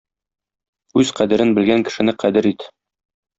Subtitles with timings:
[1.01, 2.67] Үз кадерен белгән кешене кадер ит.